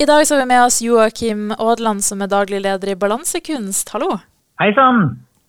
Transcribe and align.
I 0.00 0.06
dag 0.06 0.26
så 0.26 0.34
har 0.34 0.40
vi 0.40 0.48
med 0.48 0.64
oss 0.64 0.78
Joakim 0.82 1.50
Aadland, 1.52 2.00
som 2.00 2.22
er 2.24 2.28
daglig 2.32 2.62
leder 2.64 2.88
i 2.88 3.00
Balansekunst. 3.02 3.90
Hallo. 3.92 4.14
Hei 4.62 4.70
sann. 4.72 5.02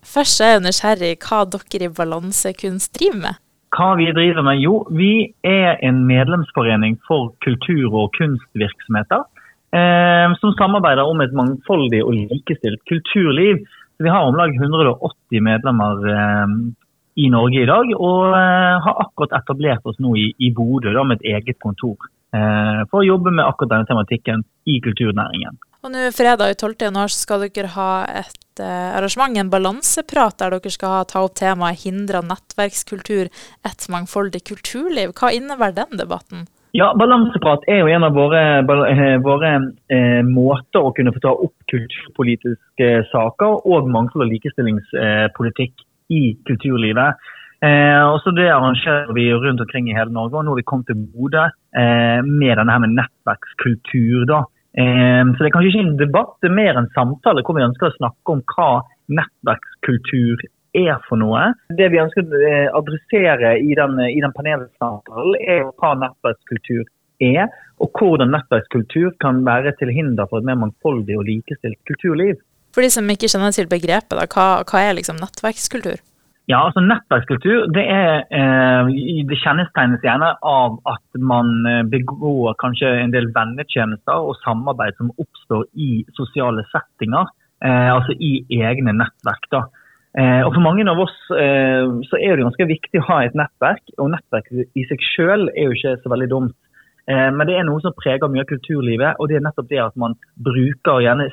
Først 0.04 0.44
er 0.44 0.52
jeg 0.58 0.64
nysgjerrig 0.66 1.12
hva 1.24 1.40
dere 1.54 1.88
i 1.88 1.94
Balansekunst 2.02 2.92
driver 3.00 3.22
med? 3.22 3.40
Hva 3.72 3.88
vi 4.02 4.10
driver 4.12 4.44
med? 4.50 4.60
Jo, 4.60 4.74
vi 4.92 5.14
er 5.48 5.80
en 5.88 6.04
medlemsforening 6.10 7.00
for 7.08 7.32
kultur- 7.48 7.96
og 7.96 8.12
kunstvirksomheter. 8.20 9.24
Eh, 9.72 10.36
som 10.44 10.52
samarbeider 10.60 11.08
om 11.08 11.24
et 11.24 11.32
mangfoldig 11.32 12.04
og 12.04 12.20
likestilt 12.20 12.84
kulturliv. 12.92 13.64
Så 13.96 14.04
vi 14.04 14.12
har 14.12 14.28
om 14.28 14.36
lag 14.36 14.52
180 14.52 15.48
medlemmer 15.48 16.08
eh, 16.12 16.58
i 17.24 17.32
Norge 17.32 17.64
i 17.64 17.72
dag, 17.72 17.96
og 17.96 18.36
eh, 18.36 18.84
har 18.84 19.06
akkurat 19.08 19.40
etablert 19.40 19.88
oss 19.88 20.04
nå 20.04 20.12
i, 20.20 20.34
i 20.44 20.52
Bodø 20.52 20.92
med 21.06 21.22
et 21.22 21.38
eget 21.38 21.64
kontor. 21.64 22.12
Eh, 22.32 22.82
for 22.88 23.02
å 23.02 23.08
jobbe 23.08 23.34
med 23.34 23.44
akkurat 23.44 23.74
denne 23.74 23.90
tematikken 23.90 24.46
i 24.72 24.78
kulturnæringen. 24.84 25.58
Og 25.84 25.92
nå 25.92 26.06
Fredag 26.16 26.54
12. 26.56 26.78
januar 26.86 27.12
skal 27.12 27.44
dere 27.44 27.74
ha 27.74 27.90
et 28.08 28.62
eh, 28.62 28.92
arrangement, 28.96 29.36
en 29.36 29.52
balanseprat, 29.52 30.38
der 30.40 30.56
dere 30.56 30.72
skal 30.72 31.04
ta 31.10 31.26
opp 31.26 31.36
temaet 31.36 31.84
'Hindra 31.84 32.22
nettverkskultur 32.24 33.28
et 33.68 33.88
mangfoldig 33.92 34.46
kulturliv'. 34.48 35.16
Hva 35.18 35.34
innebærer 35.36 35.82
den 35.82 36.00
debatten? 36.00 36.48
Ja, 36.72 36.94
Balanseprat 36.96 37.66
er 37.68 37.82
jo 37.82 37.90
en 37.92 38.06
av 38.08 38.16
våre, 38.16 38.42
eh, 38.64 39.18
våre 39.20 39.52
eh, 39.92 40.22
måter 40.24 40.80
å 40.80 40.94
kunne 40.96 41.12
få 41.12 41.20
ta 41.20 41.34
opp 41.36 41.52
kulturpolitiske 41.68 43.12
saker 43.12 43.68
og 43.68 43.92
mangfold- 43.92 44.24
og 44.24 44.32
likestillingspolitikk 44.32 45.84
i 46.16 46.38
kulturlivet. 46.48 47.20
Eh, 47.62 48.04
og 48.10 48.18
så 48.24 48.32
Det 48.34 48.50
arrangerer 48.50 49.14
vi 49.14 49.28
rundt 49.34 49.62
omkring 49.62 49.90
i 49.90 49.98
hele 49.98 50.14
Norge. 50.14 50.38
og 50.38 50.46
Nå 50.46 50.52
har 50.52 50.62
vi 50.62 50.70
kommet 50.70 50.88
til 50.90 50.98
Bodø 51.14 51.46
eh, 51.46 52.22
med 52.26 52.58
denne 52.58 52.74
her 52.74 52.82
med 52.82 52.96
nettverkskultur. 52.98 54.26
da. 54.26 54.40
Eh, 54.82 55.24
så 55.34 55.38
Det 55.38 55.48
er 55.48 55.56
kanskje 55.56 55.72
ikke 55.74 55.88
en 55.90 56.02
debatt, 56.06 56.34
det 56.42 56.50
er 56.50 56.62
mer 56.64 56.78
en 56.78 56.90
samtale 56.98 57.44
hvor 57.44 57.56
vi 57.58 57.68
ønsker 57.70 57.90
å 57.90 57.98
snakke 58.00 58.28
om 58.34 58.42
hva 58.56 58.72
nettverkskultur 59.10 60.42
er 60.74 60.98
for 61.08 61.20
noe. 61.22 61.54
Det 61.70 61.92
vi 61.92 62.02
ønsker 62.02 62.26
å 62.26 62.42
eh, 62.50 62.70
adressere 62.74 63.60
i 63.60 63.76
den, 63.78 64.00
i 64.10 64.22
den 64.24 64.34
panelsamtalen, 64.34 65.38
er 65.46 65.68
hva 65.70 65.94
nettverkskultur 66.02 66.86
er, 67.22 67.52
og 67.78 67.92
hvordan 67.94 68.32
nettverkskultur 68.34 69.14
kan 69.22 69.44
være 69.46 69.76
til 69.78 69.94
hinder 69.94 70.26
for 70.30 70.42
et 70.42 70.48
mer 70.50 70.58
mangfoldig 70.58 71.18
og 71.20 71.28
likestilt 71.30 71.78
kulturliv. 71.86 72.40
For 72.74 72.82
de 72.82 72.90
som 72.90 73.10
ikke 73.12 73.30
kjenner 73.30 73.52
til 73.54 73.68
begrepet, 73.70 74.16
da, 74.16 74.26
hva, 74.32 74.64
hva 74.64 74.82
er 74.82 74.96
liksom 74.98 75.20
nettverkskultur? 75.22 76.00
Ja, 76.50 76.64
altså 76.66 76.82
Nettverkskultur 76.82 77.68
det, 77.76 77.84
er, 77.86 78.24
eh, 78.34 78.90
det 79.30 79.38
kjennetegnes 79.44 80.02
gjerne 80.04 80.32
av 80.42 80.80
at 80.90 81.20
man 81.22 81.52
eh, 81.70 81.84
begår 81.92 82.58
kanskje 82.62 82.90
en 83.04 83.14
del 83.14 83.30
vennetjenester 83.36 84.26
og 84.26 84.40
samarbeid 84.42 84.98
som 84.98 85.14
oppstår 85.22 85.68
i 85.78 86.02
sosiale 86.18 86.66
settinger. 86.74 87.30
Eh, 87.62 87.92
altså 87.94 88.18
i 88.18 88.42
egne 88.58 88.96
nettverk. 88.98 89.48
da. 89.54 89.68
Og 90.12 90.50
For 90.52 90.60
mange 90.60 90.84
av 90.92 91.00
oss 91.00 91.14
så 91.30 92.18
er 92.20 92.34
det 92.36 92.44
ganske 92.44 92.66
viktig 92.68 93.00
å 93.00 93.06
ha 93.08 93.20
et 93.24 93.36
nettverk. 93.38 93.94
Og 93.96 94.10
nettverk 94.12 94.50
i 94.52 94.84
seg 94.90 95.06
selv 95.14 95.54
er 95.54 95.70
jo 95.70 95.78
ikke 95.78 95.94
så 96.02 96.12
veldig 96.12 96.28
dumt. 96.28 96.58
Men 97.08 97.46
det 97.48 97.56
er 97.56 97.64
noe 97.64 97.80
som 97.80 97.96
preger 97.96 98.28
mye 98.28 98.44
av 98.44 98.50
kulturlivet, 98.50 99.22
og 99.24 99.30
det 99.32 99.38
er 99.40 99.46
nettopp 99.46 99.70
det 99.70 99.80
at 99.80 99.96
man 99.96 100.18
bruker 100.36 101.00
gjerne 101.06 101.30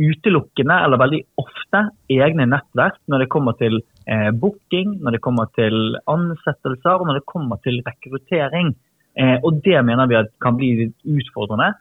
utelukkende 0.00 0.78
eller 0.86 1.02
veldig 1.02 1.20
ofte 1.44 1.82
egne 2.10 2.48
nettverk 2.48 2.96
når 3.12 3.26
det 3.26 3.30
kommer 3.36 3.58
til 3.60 3.82
eh, 4.06 4.30
booking, 4.30 4.98
når 5.02 5.16
det 5.16 5.22
kommer 5.24 5.50
til 5.58 5.96
ansettelser 6.10 6.98
og 6.98 7.08
når 7.08 7.20
det 7.20 7.30
kommer 7.30 7.60
til 7.64 7.80
rekruttering. 7.86 8.74
Eh, 9.18 9.38
og 9.42 9.62
Det 9.64 9.80
mener 9.84 10.10
vi 10.10 10.20
kan 10.42 10.56
bli 10.58 10.90
utfordrende. 11.04 11.74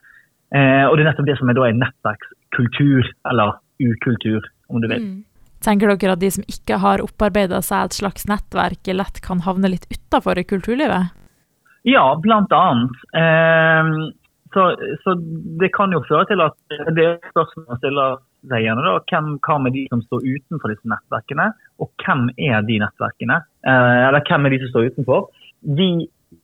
Eh, 0.54 0.86
og 0.86 0.98
Det 0.98 1.04
er 1.04 1.10
nettopp 1.12 1.30
det 1.30 1.38
som 1.40 1.50
er, 1.50 1.58
da 1.58 1.68
en 1.68 1.84
nettverkskultur, 1.84 3.12
eller 3.32 3.60
ukultur, 3.82 4.42
om 4.70 4.82
du 4.82 4.88
vil. 4.88 5.02
Mm. 5.02 5.22
Tenker 5.64 5.88
dere 5.88 6.14
at 6.18 6.20
de 6.20 6.30
som 6.32 6.44
ikke 6.44 6.78
har 6.84 7.02
opparbeida 7.02 7.62
seg 7.64 7.88
et 7.88 7.98
slags 8.02 8.28
nettverk, 8.28 8.84
lett 8.92 9.22
kan 9.24 9.40
havne 9.48 9.72
litt 9.72 9.88
utafor 9.88 10.36
kulturlivet? 10.44 11.16
Ja, 11.88 12.04
blant 12.20 12.52
annet. 12.52 13.00
Eh, 13.16 14.12
så, 14.54 14.68
så, 15.04 15.16
det 15.60 15.72
kan 15.74 15.92
jo 15.96 16.04
føre 16.08 16.28
til 16.30 16.44
at 16.44 16.56
det 16.94 17.06
er 17.08 17.32
spørsmål 17.32 17.66
man 17.72 17.82
stiller 17.82 18.22
seg 18.52 18.66
da, 18.68 18.96
hvem, 19.10 19.38
Hva 19.46 19.60
med 19.62 19.76
de 19.76 19.86
som 19.92 20.02
står 20.06 20.26
utenfor 20.26 20.74
disse 20.74 20.90
nettverkene, 20.90 21.52
og 21.80 21.92
hvem 22.04 22.28
er 22.38 22.66
de 22.68 22.80
nettverkene? 22.84 23.40
Eh, 23.66 24.00
eller 24.08 24.26
hvem 24.28 24.46
er 24.46 24.56
de 24.56 24.62
som 24.64 24.74
står 24.74 24.92
utenfor? 24.94 25.28
Vi 25.78 25.90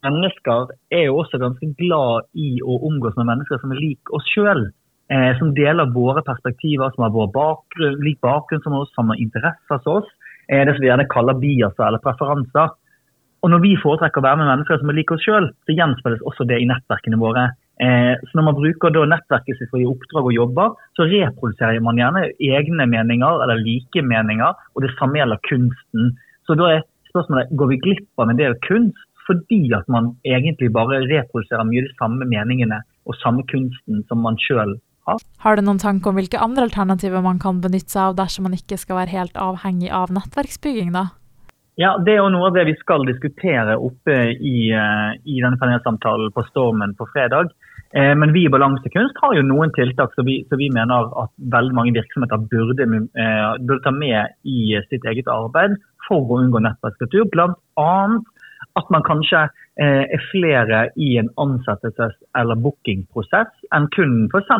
mennesker 0.06 0.74
er 0.94 1.08
jo 1.08 1.20
også 1.22 1.40
ganske 1.42 1.72
glad 1.80 2.30
i 2.38 2.60
å 2.62 2.80
omgås 2.88 3.18
med 3.18 3.28
mennesker 3.32 3.60
som 3.62 3.74
er 3.74 3.82
lik 3.82 4.14
oss 4.16 4.28
sjøl. 4.34 4.70
Eh, 5.10 5.32
som 5.40 5.56
deler 5.58 5.90
våre 5.90 6.22
perspektiver, 6.26 6.92
som 6.94 7.08
har 7.08 7.16
vår 7.16 7.32
bakgrunn, 7.34 7.98
lik 8.06 8.20
bakgrunn 8.22 8.62
som 8.62 8.78
oss, 8.78 8.92
som 8.94 9.10
har 9.10 9.22
interesser 9.22 9.82
som 9.82 10.04
oss. 10.04 10.12
Eh, 10.50 10.62
det 10.66 10.76
som 10.76 10.84
vi 10.84 10.92
gjerne 10.92 11.10
kaller 11.10 11.40
biaser 11.42 11.88
eller 11.88 12.04
preferanser. 12.04 12.76
Og 13.40 13.52
når 13.54 13.64
vi 13.64 13.78
foretrekker 13.80 14.22
å 14.22 14.28
være 14.28 14.42
med 14.42 14.50
mennesker 14.52 14.80
som 14.80 14.92
er 14.92 14.98
lik 15.00 15.12
oss 15.16 15.24
sjøl, 15.24 15.50
så 15.66 15.76
gjenspeiles 15.76 16.24
også 16.28 16.46
det 16.50 16.60
i 16.62 16.68
nettverkene 16.70 17.20
våre. 17.22 17.50
Eh, 17.80 18.16
så 18.28 18.36
Når 18.36 18.44
man 18.44 18.58
bruker 18.58 19.06
nettverket 19.08 19.58
sitt 19.58 19.70
for 19.72 19.80
å 19.80 19.84
gi 19.84 19.88
oppdrag 19.88 20.26
og 20.28 20.36
jobber, 20.36 20.74
så 21.00 21.08
reproduserer 21.08 21.80
man 21.84 22.00
gjerne 22.00 22.26
egne 22.36 22.88
meninger 22.92 23.44
eller 23.44 23.62
like 23.64 24.04
meninger, 24.04 24.52
og 24.76 24.84
det 24.84 24.92
samme 25.00 25.22
gjelder 25.22 25.40
kunsten. 25.48 26.18
Så 26.44 26.58
da 26.60 26.74
er 26.74 26.84
spørsmålet 27.12 27.56
går 27.56 27.72
vi 27.72 27.84
glipp 27.86 28.22
av 28.22 28.30
en 28.30 28.42
del 28.42 28.58
kunst 28.68 29.06
fordi 29.30 29.70
at 29.78 29.86
man 29.94 30.16
egentlig 30.26 30.72
bare 30.74 31.04
reproduserer 31.06 31.68
mye 31.70 31.86
de 31.86 31.92
samme 32.00 32.26
meningene 32.26 32.80
og 33.06 33.18
samme 33.22 33.44
kunsten 33.52 34.02
som 34.10 34.24
man 34.26 34.40
sjøl 34.42 34.74
har. 35.06 35.22
Har 35.46 35.56
du 35.56 35.62
noen 35.62 35.82
tanke 35.82 36.10
om 36.10 36.18
hvilke 36.18 36.42
andre 36.42 36.66
alternativer 36.66 37.22
man 37.22 37.38
kan 37.42 37.62
benytte 37.62 37.94
seg 37.94 38.08
av 38.08 38.18
dersom 38.18 38.48
man 38.50 38.58
ikke 38.58 38.80
skal 38.82 39.04
være 39.04 39.14
helt 39.14 39.38
avhengig 39.38 39.94
av 39.94 40.10
nettverksbygging, 40.16 40.92
da? 40.98 41.12
Ja, 41.80 41.94
Det 41.98 42.18
er 42.18 42.24
jo 42.24 42.32
noe 42.34 42.50
av 42.50 42.58
det 42.58 42.66
vi 42.68 42.76
skal 42.82 43.06
diskutere 43.08 43.78
oppe 43.80 44.18
i, 44.36 44.58
uh, 44.74 45.14
i 45.24 45.38
denne 45.40 45.62
panelsamtalen 45.62 46.34
på 46.36 46.44
Stormen 46.50 46.98
på 46.98 47.08
fredag. 47.14 47.54
Eh, 47.94 48.16
men 48.16 48.34
vi 48.34 48.46
i 48.46 48.50
Balansekunst 48.54 49.18
har 49.22 49.34
jo 49.34 49.46
noen 49.46 49.72
tiltak 49.74 50.14
som 50.14 50.28
vi, 50.28 50.44
vi 50.46 50.68
mener 50.74 51.10
at 51.24 51.32
veldig 51.54 51.74
mange 51.78 51.96
virksomheter 51.96 52.44
burde, 52.52 52.86
eh, 52.86 53.46
burde, 53.64 53.82
ta 53.86 53.94
med 53.96 54.36
i 54.46 54.76
sitt 54.92 55.08
eget 55.10 55.32
arbeid 55.34 55.80
for 56.06 56.22
å 56.22 56.38
unngå 56.44 56.62
nettverkskultur. 56.62 57.26
Bl.a. 57.34 57.94
at 58.78 58.92
man 58.94 59.06
kanskje 59.08 59.48
eh, 59.82 60.06
er 60.06 60.28
flere 60.30 60.84
i 61.02 61.16
en 61.22 61.32
ansettelses- 61.42 62.22
eller 62.38 62.62
bookingprosess 62.62 63.50
enn 63.74 63.90
kun 63.96 64.28
f.eks. 64.30 64.54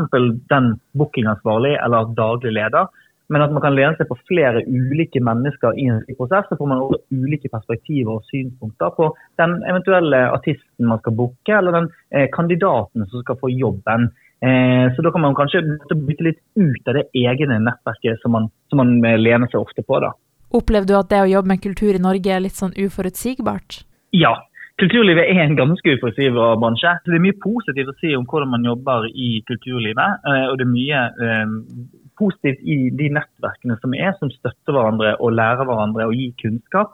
den 0.50 0.74
bookingansvarlig 0.98 1.76
eller 1.84 2.10
daglig 2.18 2.56
leder 2.58 2.90
men 3.30 3.44
at 3.46 3.52
man 3.54 3.64
kan 3.64 3.76
lene 3.78 3.98
seg 3.98 4.10
på 4.10 4.18
flere 4.30 4.64
ulike 4.66 5.22
mennesker 5.24 5.78
i 5.78 5.86
en 5.90 6.02
slik 6.04 6.18
prosess. 6.18 6.48
Så 6.50 6.58
får 6.58 6.72
man 6.72 6.82
også 6.82 7.02
ulike 7.14 7.52
perspektiver 7.54 8.16
og 8.18 8.26
synspunkter 8.32 8.96
på 8.98 9.12
den 9.42 9.60
eventuelle 9.70 10.24
artisten 10.34 10.90
man 10.90 11.02
skal 11.04 11.16
booke, 11.20 11.54
eller 11.54 11.78
den 11.78 11.92
eh, 12.10 12.26
kandidaten 12.34 13.06
som 13.12 13.24
skal 13.24 13.38
få 13.42 13.52
jobben. 13.54 14.10
Eh, 14.42 14.88
så 14.96 15.06
da 15.06 15.14
kan 15.14 15.26
man 15.26 15.38
kanskje 15.38 15.62
bytte 15.94 16.26
litt 16.26 16.42
ut 16.58 16.90
av 16.90 16.98
det 16.98 17.06
egne 17.22 17.62
nettverket 17.62 18.22
som 18.24 18.34
man, 18.38 18.50
som 18.72 18.82
man 18.82 18.98
eh, 19.06 19.20
lener 19.20 19.52
seg 19.52 19.62
ofte 19.62 19.86
på. 19.86 20.02
da. 20.02 20.16
Opplever 20.50 20.90
du 20.90 20.98
at 20.98 21.12
det 21.14 21.22
å 21.22 21.34
jobbe 21.38 21.54
med 21.54 21.62
kultur 21.62 21.94
i 21.94 22.02
Norge 22.02 22.34
er 22.34 22.42
litt 22.42 22.58
sånn 22.58 22.74
uforutsigbart? 22.78 23.84
Ja, 24.18 24.40
Kulturlivet 24.80 25.28
er 25.28 25.42
en 25.44 25.58
ganske 25.60 25.92
uforutsigbar 25.98 26.56
bransje. 26.62 26.92
Så 27.04 27.12
det 27.12 27.18
er 27.18 27.24
mye 27.26 27.40
positivt 27.44 27.90
å 27.92 27.96
si 28.00 28.14
om 28.16 28.24
hvordan 28.30 28.54
man 28.54 28.64
jobber 28.64 29.10
i 29.12 29.42
kulturlivet. 29.50 30.24
Eh, 30.24 30.46
og 30.48 30.56
det 30.56 30.66
er 30.66 30.72
mye 30.72 31.02
positivt 32.20 32.62
i 32.68 32.90
de 33.00 33.10
nettverkene 33.16 33.78
som 33.82 33.96
er, 33.98 34.14
som 34.20 34.32
støtter 34.34 34.76
hverandre 34.76 35.16
og 35.18 35.36
lærer 35.40 35.68
hverandre 35.68 36.10
og 36.10 36.18
gir 36.18 36.36
kunnskap. 36.42 36.94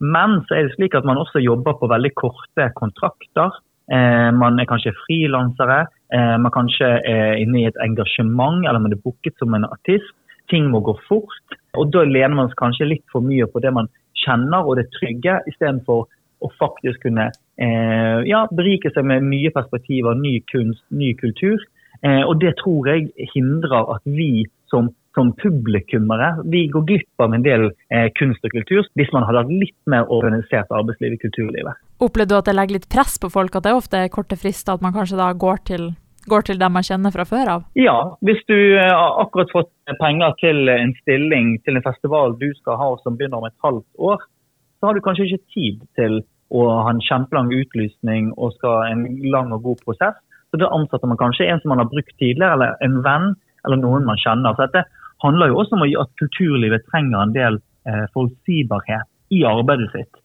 Men 0.00 0.40
så 0.46 0.56
er 0.56 0.66
det 0.66 0.74
slik 0.74 0.96
at 0.98 1.06
man 1.06 1.20
også 1.20 1.42
jobber 1.42 1.76
på 1.78 1.90
veldig 1.90 2.12
korte 2.18 2.68
kontrakter. 2.78 3.54
Eh, 3.92 4.30
man 4.34 4.58
er 4.58 4.68
kanskje 4.68 4.94
frilansere, 5.04 5.84
eh, 6.12 6.36
man 6.40 6.52
kanskje 6.52 6.88
er 7.04 7.36
inne 7.42 7.62
i 7.62 7.68
et 7.68 7.80
engasjement, 7.84 8.64
eller 8.64 8.80
man 8.80 8.92
er 8.92 9.02
booket 9.04 9.36
som 9.38 9.54
en 9.54 9.68
artist. 9.68 10.14
Ting 10.50 10.70
må 10.70 10.80
gå 10.84 10.96
fort. 11.08 11.58
Og 11.78 11.92
da 11.92 12.04
lener 12.04 12.34
man 12.36 12.50
seg 12.50 12.60
kanskje 12.60 12.90
litt 12.90 13.06
for 13.12 13.24
mye 13.24 13.46
på 13.46 13.62
det 13.64 13.72
man 13.72 13.88
kjenner 14.24 14.66
og 14.66 14.78
det 14.78 14.90
trygge, 14.96 15.40
istedenfor 15.50 16.06
å 16.44 16.50
faktisk 16.58 17.04
kunne 17.06 17.30
eh, 17.30 18.20
ja, 18.28 18.44
berike 18.52 18.92
seg 18.92 19.06
med 19.08 19.24
nye 19.30 19.52
perspektiver, 19.54 20.16
ny 20.18 20.38
kunst, 20.52 20.84
ny 20.90 21.14
kultur. 21.20 21.60
Eh, 22.04 22.22
og 22.28 22.36
det 22.42 22.52
tror 22.60 22.90
jeg 22.90 23.08
hindrer 23.32 23.88
at 23.94 24.04
vi 24.04 24.44
som, 24.68 24.90
som 25.16 25.32
publikummere 25.40 26.44
vi 26.52 26.66
går 26.72 26.84
glipp 26.90 27.24
av 27.24 27.32
en 27.32 27.44
del 27.44 27.70
eh, 27.70 28.10
kunst 28.18 28.44
og 28.44 28.52
kultur 28.52 28.84
hvis 28.98 29.12
man 29.14 29.24
hadde 29.24 29.44
hatt 29.44 29.52
litt 29.64 29.78
mer 29.90 30.10
organisert 30.12 30.72
arbeidsliv 30.74 31.16
i 31.16 31.20
kulturlivet. 31.22 31.80
Opplever 32.04 32.34
du 32.34 32.38
at 32.40 32.50
det 32.50 32.56
legger 32.58 32.78
litt 32.80 32.90
press 32.92 33.16
på 33.22 33.30
folk, 33.32 33.56
at 33.56 33.64
det 33.64 33.76
ofte 33.76 34.02
er 34.02 34.12
korte 34.12 34.36
frister, 34.36 34.76
at 34.76 34.84
man 34.84 34.92
kanskje 34.96 35.20
da 35.20 35.30
går 35.32 35.62
til, 35.70 35.86
går 36.28 36.44
til 36.50 36.60
dem 36.60 36.76
man 36.76 36.84
kjenner 36.84 37.14
fra 37.14 37.24
før 37.28 37.52
av? 37.54 37.64
Ja, 37.78 37.96
hvis 38.26 38.44
du 38.50 38.58
eh, 38.58 38.90
har 38.90 39.22
akkurat 39.24 39.54
fått 39.54 39.72
penger 40.02 40.36
til 40.42 40.68
en 40.74 40.92
stilling 41.00 41.56
til 41.64 41.80
en 41.80 41.86
festival 41.88 42.36
du 42.42 42.50
skal 42.60 42.80
ha 42.82 42.92
som 43.00 43.16
begynner 43.16 43.40
om 43.40 43.48
et 43.48 43.58
halvt 43.64 43.88
år, 44.12 44.28
så 44.76 44.90
har 44.90 44.98
du 44.98 45.04
kanskje 45.06 45.30
ikke 45.30 45.56
tid 45.56 45.82
til 45.96 46.20
å 46.52 46.68
ha 46.84 46.92
en 46.92 47.00
kjempelang 47.00 47.48
utlysning 47.56 48.28
og 48.36 48.52
skal 48.58 48.82
ha 48.82 48.92
en 48.92 49.06
lang 49.32 49.54
og 49.56 49.64
god 49.64 49.80
prosess 49.86 50.20
Så 50.54 50.60
da 50.62 50.68
ansetter 50.70 51.10
man 51.10 51.18
kanskje 51.18 51.48
en 51.50 51.58
som 51.58 51.72
man 51.72 51.80
har 51.82 51.88
brukt 51.90 52.12
tidligere, 52.14 52.54
eller 52.54 52.76
en 52.86 53.00
venn, 53.02 53.32
eller 53.66 53.80
noen 53.82 54.04
man 54.06 54.20
kjenner. 54.22 54.54
Så 54.54 54.68
dette 54.68 54.84
handler 55.24 55.50
jo 55.50 55.56
også 55.58 55.74
om 55.74 55.82
at 55.82 56.12
kulturlivet 56.20 56.84
trenger 56.92 57.24
en 57.24 57.32
del 57.34 57.58
eh, 57.90 58.04
forutsigbarhet 58.14 59.10
i 59.34 59.40
arbeidet 59.50 59.90
sitt. 59.90 60.20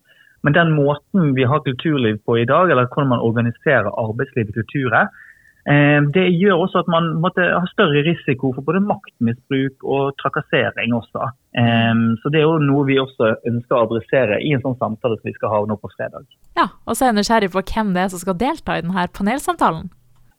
Men 0.45 0.53
den 0.53 0.75
måten 0.77 1.33
vi 1.33 1.47
har 1.49 1.65
kulturliv 1.65 2.21
på 2.29 2.37
i 2.37 2.45
dag, 2.45 2.69
eller 2.69 2.85
hvordan 2.85 3.09
man 3.15 3.25
organiserer 3.25 3.89
arbeidslivet 3.89 4.53
i 4.53 4.59
kulturet, 4.59 5.17
eh, 5.65 5.97
det 6.13 6.27
gjør 6.37 6.61
også 6.67 6.83
at 6.85 6.93
man 6.93 7.09
måtte 7.25 7.49
ha 7.49 7.65
større 7.73 8.05
risiko 8.05 8.53
for 8.53 8.69
både 8.69 8.85
maktmisbruk 8.85 9.81
og 9.81 10.13
trakassering 10.21 10.93
også. 10.93 11.31
Eh, 11.57 12.05
så 12.21 12.29
det 12.29 12.43
er 12.43 12.45
jo 12.45 12.57
noe 12.69 12.85
vi 12.85 13.01
også 13.01 13.33
ønsker 13.49 13.81
å 13.81 13.85
adressere 13.89 14.43
i 14.45 14.53
en 14.53 14.61
sånn 14.61 14.77
samtale 14.77 15.17
som 15.17 15.33
vi 15.33 15.39
skal 15.41 15.57
ha 15.57 15.65
nå 15.65 15.81
på 15.81 15.89
fredag. 15.97 16.29
Ja, 16.53 16.69
og 16.85 16.93
så 16.93 17.07
er 17.07 17.15
jeg 17.15 17.23
nysgjerrig 17.23 17.55
på 17.57 17.65
hvem 17.73 17.95
det 17.97 18.05
er 18.05 18.13
som 18.13 18.21
skal 18.21 18.37
delta 18.37 18.77
i 18.77 18.85
denne 18.85 19.09
panelsamtalen. 19.17 19.89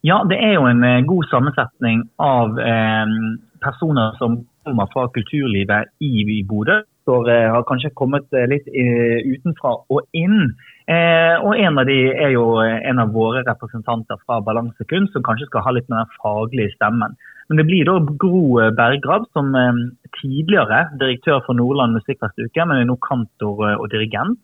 Ja, 0.07 0.23
det 0.25 0.39
er 0.41 0.55
jo 0.57 0.65
en 0.65 0.85
god 1.07 1.27
sammensetning 1.29 2.07
av 2.19 2.57
personer 3.61 4.17
som 4.19 4.39
kommer 4.65 4.89
fra 4.93 5.09
kulturlivet 5.15 5.93
i 6.01 6.43
Bodø 6.49 6.83
Som 7.05 7.29
eh, 7.29 7.49
har 7.51 7.65
kanskje 7.69 7.95
kommet 7.97 8.27
eh, 8.37 8.47
litt 8.51 8.69
eh, 8.69 9.25
utenfra 9.25 9.73
og 9.89 10.05
inn. 10.17 10.53
Og 10.91 11.53
En 11.55 11.79
av 11.79 11.87
de 11.87 11.97
er 12.11 12.33
jo 12.35 12.59
en 12.61 12.99
av 12.99 13.13
våre 13.15 13.45
representanter 13.47 14.19
fra 14.27 14.41
Balansekunst, 14.43 15.13
som 15.15 15.23
kanskje 15.23 15.47
skal 15.47 15.63
ha 15.63 15.73
litt 15.77 15.87
mer 15.93 16.09
faglige 16.19 16.75
stemmen. 16.75 17.15
Men 17.47 17.61
det 17.61 17.67
blir 17.69 17.87
da 17.87 17.95
Gro 18.19 18.59
Berggrav, 18.75 19.29
som 19.31 19.55
tidligere 20.19 20.81
direktør 20.99 21.45
for 21.47 21.55
Nordland 21.55 21.95
musikkfestuke, 21.95 22.67
men 22.67 22.83
er 22.83 22.91
nå 22.91 22.99
kantor 23.07 23.63
og 23.77 23.87
dirigent. 23.95 24.41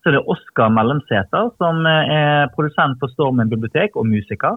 Så 0.00 0.14
det 0.14 0.22
er 0.22 0.32
Oskar 0.32 0.72
Mellemsæter, 0.72 1.52
som 1.60 1.84
er 1.84 2.48
produsent 2.56 2.96
på 2.96 3.12
Stormen 3.12 3.52
bibliotek 3.52 4.00
og 4.00 4.08
musiker. 4.08 4.56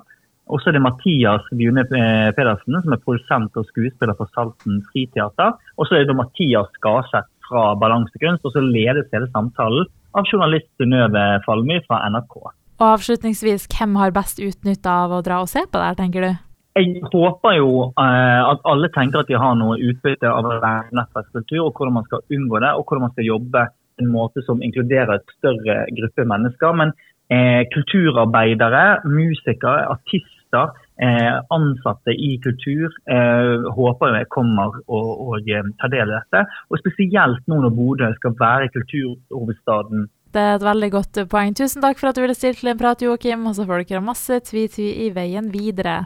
Og 0.51 0.59
så 0.59 0.69
er 0.69 0.75
det 0.75 0.83
Mathias 0.83 1.45
Bjune 1.55 1.85
Pedersen, 1.87 2.75
som 2.83 2.95
er 2.95 3.03
produsent 3.03 3.55
og 3.59 3.67
skuespiller 3.69 4.17
for 4.17 4.27
Salten 4.35 4.81
Friteater. 4.89 5.55
Og 5.79 5.87
så 5.87 5.97
er 5.97 6.09
det 6.09 6.17
Mathias 6.19 6.71
Gaseth, 6.83 7.29
fra 7.47 7.73
Balansekunst, 7.79 8.45
og 8.45 8.55
så 8.55 8.63
ledes 8.63 9.11
hele 9.13 9.29
samtalen 9.33 9.89
av 10.17 10.27
journalist 10.29 10.69
Synnøve 10.79 11.23
Falmy 11.45 11.79
fra 11.87 12.01
NRK. 12.13 12.39
Og 12.81 12.87
avslutningsvis, 12.95 13.67
hvem 13.71 13.99
har 14.01 14.15
best 14.15 14.41
utnytta 14.43 15.03
av 15.05 15.13
å 15.13 15.21
dra 15.25 15.43
og 15.43 15.51
se 15.51 15.63
på 15.67 15.77
det 15.77 15.91
her, 15.91 15.99
tenker 15.99 16.25
du? 16.25 16.31
Jeg 16.73 17.03
håper 17.05 17.59
jo 17.59 17.69
eh, 18.01 18.41
at 18.41 18.63
alle 18.65 18.89
tenker 18.95 19.21
at 19.21 19.29
de 19.29 19.37
har 19.37 19.53
noe 19.59 19.77
utbytte 19.77 20.29
av 20.29 20.49
nettverkskultur, 20.49 21.67
og 21.67 21.77
hvordan 21.77 21.99
man 21.99 22.07
skal 22.07 22.23
unngå 22.33 22.61
det, 22.63 22.71
og 22.73 22.85
hvordan 22.87 23.07
man 23.07 23.13
skal 23.13 23.29
jobbe 23.29 23.67
en 24.01 24.09
måte 24.09 24.41
som 24.47 24.63
inkluderer 24.65 25.19
et 25.19 25.35
større 25.37 25.83
gruppe 25.93 26.25
mennesker. 26.25 26.73
Men 26.79 26.95
uh, 27.33 27.61
kulturarbeidere, 27.73 28.85
musikere, 29.09 29.87
artister, 29.97 30.71
Eh, 31.01 31.39
ansatte 31.49 32.13
i 32.13 32.35
kultur 32.37 32.91
eh, 33.09 33.63
håper 33.73 34.11
jeg 34.13 34.27
kommer 34.29 34.75
og, 34.85 35.07
og 35.25 35.47
eh, 35.49 35.65
tar 35.81 35.89
del 35.89 36.11
i 36.11 36.13
dette. 36.13 36.43
Og 36.69 36.77
spesielt 36.83 37.41
nå 37.49 37.57
når 37.63 37.73
Bodø 37.73 38.11
skal 38.19 38.35
være 38.37 38.69
kulturhovedstaden. 38.75 40.05
Det 40.33 40.43
er 40.43 40.59
et 40.59 40.65
veldig 40.65 40.91
godt 40.93 41.19
poeng. 41.33 41.55
Tusen 41.57 41.81
takk 41.81 41.97
for 41.97 42.11
at 42.11 42.17
du 42.17 42.21
ville 42.21 42.37
stille 42.37 42.59
til 42.59 42.69
en 42.69 42.77
prat, 42.77 43.01
Joakim. 43.01 43.49
Og 43.49 43.57
så 43.57 43.65
får 43.65 43.87
dere 43.89 44.05
masse 44.05 44.37
tvi-tvi 44.51 44.91
i 45.07 45.09
veien 45.17 45.49
videre. 45.53 46.03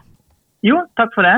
Jo, 0.64 0.80
takk 1.00 1.12
for 1.16 1.28
det. 1.28 1.38